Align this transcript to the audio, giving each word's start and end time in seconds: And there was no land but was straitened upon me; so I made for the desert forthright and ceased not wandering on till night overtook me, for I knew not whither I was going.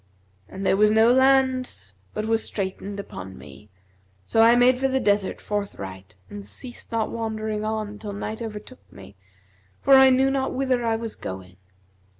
And 0.49 0.65
there 0.65 0.77
was 0.77 0.89
no 0.89 1.11
land 1.11 1.93
but 2.15 2.25
was 2.25 2.43
straitened 2.43 2.99
upon 2.99 3.37
me; 3.37 3.69
so 4.25 4.41
I 4.41 4.55
made 4.55 4.79
for 4.79 4.87
the 4.87 4.99
desert 4.99 5.39
forthright 5.39 6.15
and 6.27 6.43
ceased 6.43 6.91
not 6.91 7.11
wandering 7.11 7.63
on 7.63 7.99
till 7.99 8.11
night 8.13 8.41
overtook 8.41 8.91
me, 8.91 9.15
for 9.79 9.93
I 9.93 10.09
knew 10.09 10.31
not 10.31 10.55
whither 10.55 10.83
I 10.83 10.95
was 10.95 11.13
going. 11.15 11.57